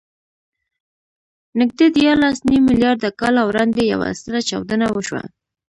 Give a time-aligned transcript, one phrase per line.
[1.59, 5.23] نږدې دیارلسنیم میلیارده کاله وړاندې یوه ستره چاودنه وشوه.